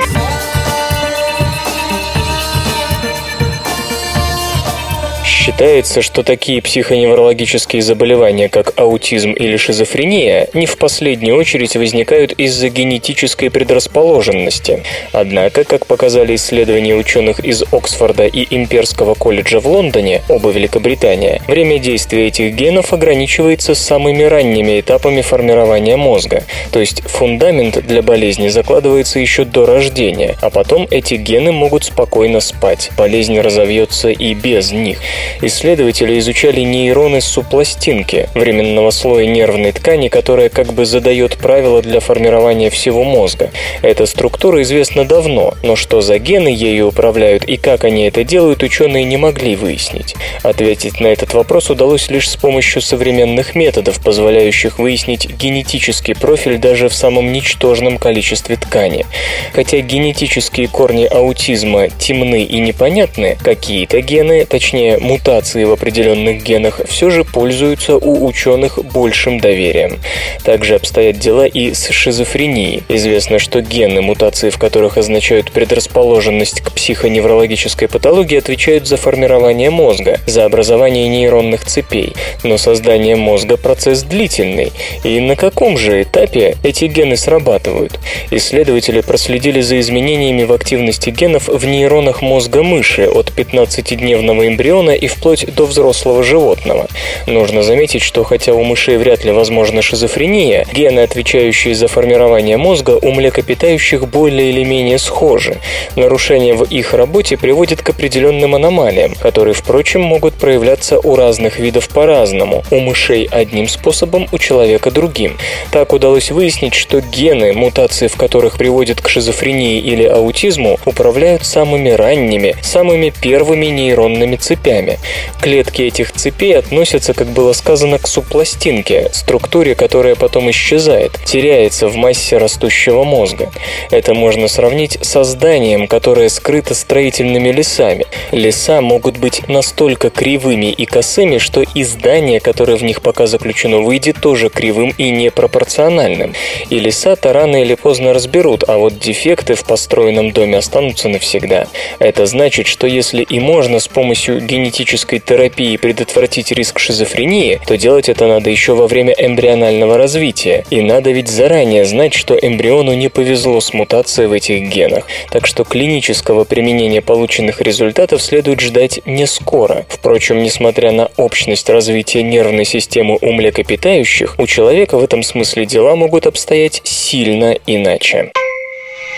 [5.48, 12.68] Считается, что такие психоневрологические заболевания, как аутизм или шизофрения, не в последнюю очередь возникают из-за
[12.68, 14.84] генетической предрасположенности.
[15.14, 21.80] Однако, как показали исследования ученых из Оксфорда и Имперского колледжа в Лондоне, оба Великобритания, время
[21.80, 26.44] действия этих генов ограничивается самыми ранними этапами формирования мозга,
[26.74, 32.42] то есть фундамент для болезни закладывается еще до рождения, а потом эти гены могут спокойно
[32.42, 35.00] спать, болезнь разовьется и без них.
[35.42, 42.72] Исследователи изучали нейроны субластинки, временного слоя нервной ткани, которая как бы задает правила для формирования
[42.72, 43.52] всего мозга.
[43.84, 48.64] Эта структура известна давно, но что за гены ею управляют и как они это делают,
[48.64, 50.16] ученые не могли выяснить.
[50.42, 56.90] Ответить на этот вопрос удалось лишь с помощью современных методов, позволяющих выяснить генетический профиль даже
[56.90, 59.06] в самом ничтожном количестве ткани.
[59.54, 66.80] Хотя генетические корни аутизма темны и непонятны, какие-то гены, точнее мутации, мутации в определенных генах
[66.88, 70.00] все же пользуются у ученых большим доверием.
[70.46, 72.84] Также обстоят дела и с шизофренией.
[72.88, 80.22] Известно, что гены, мутации в которых означают предрасположенность к психоневрологической патологии, отвечают за формирование мозга,
[80.26, 82.14] за образование нейронных цепей.
[82.44, 84.72] Но создание мозга– процесс длительный.
[85.04, 88.00] И на каком же этапе эти гены срабатывают?
[88.32, 95.08] Исследователи проследили за изменениями в активности генов в нейронах мозга мыши от 15-дневного эмбриона и
[95.08, 96.88] в вплоть до взрослого животного.
[97.26, 102.98] Нужно заметить, что хотя у мышей вряд ли возможна шизофрения, гены, отвечающие за формирование мозга,
[103.02, 105.58] у млекопитающих более или менее схожи.
[105.96, 111.90] Нарушения в их работе приводят к определенным аномалиям, которые, впрочем, могут проявляться у разных видов
[111.90, 112.64] по-разному.
[112.72, 115.38] У мышей одним способом, у человека другим.
[115.72, 121.90] Так удалось выяснить, что гены, мутации в которых приводят к шизофрении или аутизму, управляют самыми
[121.90, 125.00] ранними, самыми первыми нейронными цепями.
[125.40, 131.96] Клетки этих цепей относятся, как было сказано, к субластинке, структуре, которая потом исчезает, теряется в
[131.96, 133.52] массе растущего мозга.
[133.92, 138.06] Это можно сравнить с зданием, которое скрыто строительными лесами.
[138.32, 143.80] Леса могут быть настолько кривыми и косыми, что и здание, которое в них пока заключено,
[143.80, 146.34] выйдет тоже кривым и непропорциональным.
[146.70, 151.68] И леса-то рано или поздно разберут, а вот дефекты в построенном доме останутся навсегда.
[152.00, 157.76] Это значит, что если и можно с помощью генетических генетической терапии предотвратить риск шизофрении, то
[157.76, 160.64] делать это надо еще во время эмбрионального развития.
[160.70, 165.06] И надо ведь заранее знать, что эмбриону не повезло с мутацией в этих генах.
[165.30, 169.86] Так что клинического применения полученных результатов следует ждать не скоро.
[169.90, 175.98] Впрочем, несмотря на общность развития нервной системы у млекопитающих, у человека в этом смысле дела
[175.98, 178.32] могут обстоять сильно иначе.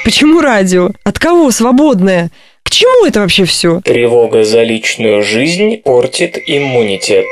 [0.04, 0.90] Почему радио?
[1.04, 2.32] От кого свободное?
[2.70, 3.82] К чему это вообще все?
[3.84, 7.26] Тревога за личную жизнь портит иммунитет.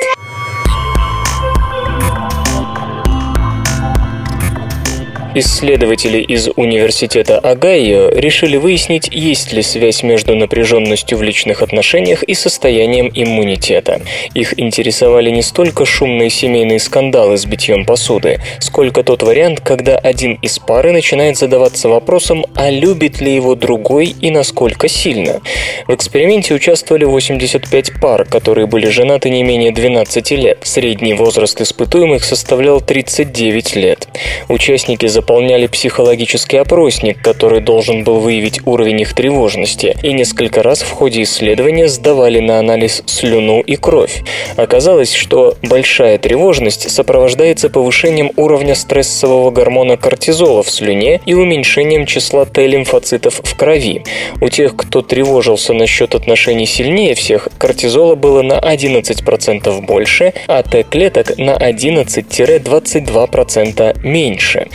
[5.39, 12.33] Исследователи из Университета Огайо решили выяснить, есть ли связь между напряженностью в личных отношениях и
[12.33, 14.01] состоянием иммунитета.
[14.33, 20.39] Их интересовали не столько шумные семейные скандалы с битьем посуды, сколько тот вариант, когда один
[20.41, 25.41] из пары начинает задаваться вопросом, а любит ли его другой и насколько сильно.
[25.87, 30.61] В эксперименте участвовали 85 пар, которые были женаты не менее 12 лет.
[30.63, 34.07] Средний возраст испытуемых составлял 39 лет.
[34.49, 40.83] Участники за заполняли психологический опросник, который должен был выявить уровень их тревожности, и несколько раз
[40.83, 44.23] в ходе исследования сдавали на анализ слюну и кровь.
[44.55, 52.45] Оказалось, что большая тревожность сопровождается повышением уровня стрессового гормона кортизола в слюне и уменьшением числа
[52.45, 54.05] Т-лимфоцитов в крови.
[54.39, 61.37] У тех, кто тревожился насчет отношений сильнее всех, кортизола было на 11% больше, а Т-клеток
[61.37, 64.69] на 11-22% меньше.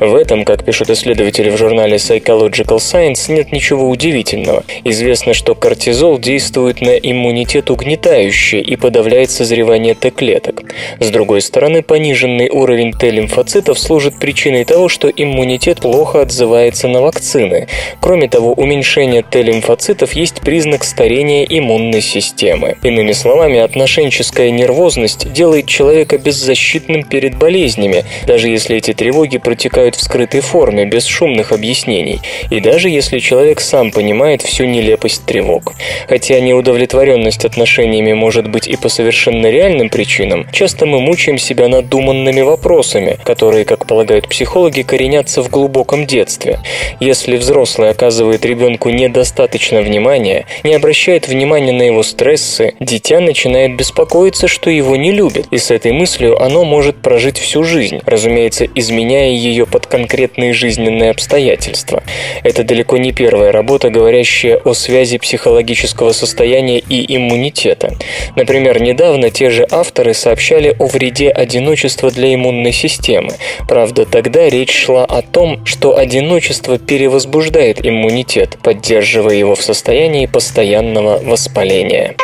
[0.00, 4.64] В этом, как пишут исследователи в журнале Psychological Science, нет ничего удивительного.
[4.84, 10.62] Известно, что кортизол действует на иммунитет угнетающе и подавляет созревание Т-клеток.
[11.00, 17.68] С другой стороны, пониженный уровень Т-лимфоцитов служит причиной того, что иммунитет плохо отзывается на вакцины.
[18.00, 22.76] Кроме того, уменьшение Т-лимфоцитов есть признак старения иммунной системы.
[22.82, 30.00] Иными словами, отношенческая нервозность делает человека беззащитным перед болезнями, даже если эти тревоги протекают в
[30.00, 32.20] скрытой форме, без шумных объяснений,
[32.50, 35.74] и даже если человек сам понимает всю нелепость тревог.
[36.08, 42.40] Хотя неудовлетворенность отношениями может быть и по совершенно реальным причинам, часто мы мучаем себя надуманными
[42.40, 46.60] вопросами, которые, как полагают психологи, коренятся в глубоком детстве.
[47.00, 54.48] Если взрослый оказывает ребенку недостаточно внимания, не обращает внимания на его стрессы, дитя начинает беспокоиться,
[54.48, 59.30] что его не любят, и с этой мыслью оно может прожить всю жизнь, разумеется, изменяя
[59.30, 62.02] ее под конкретные жизненные обстоятельства.
[62.42, 67.94] Это далеко не первая работа, говорящая о связи психологического состояния и иммунитета.
[68.36, 73.34] Например, недавно те же авторы сообщали о вреде одиночества для иммунной системы.
[73.68, 81.18] Правда, тогда речь шла о том, что одиночество перевозбуждает иммунитет, поддерживая его в состоянии постоянного
[81.18, 82.14] воспаления.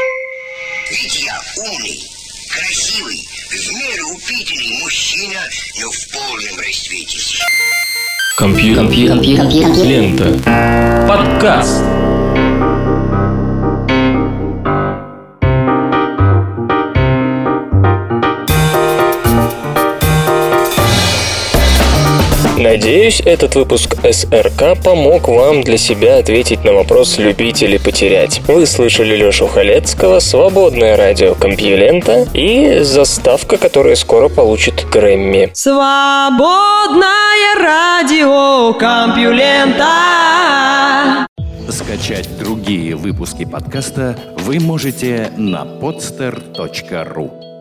[0.90, 1.26] Ведь
[1.58, 2.01] умный,
[8.36, 8.84] Компьютер.
[8.86, 9.84] Компьютер.
[9.84, 11.06] Лента.
[11.06, 11.82] Подкаст.
[22.72, 28.40] Надеюсь, этот выпуск СРК помог вам для себя ответить на вопрос «любить или потерять».
[28.48, 35.50] Вы слышали Лешу Халецкого, свободное радио Компьюлента и заставка, которая скоро получит Грэмми.
[35.52, 37.02] Свободное
[37.60, 39.84] радио Компьюлента.
[41.68, 47.51] Скачать другие выпуски подкаста вы можете на podster.ru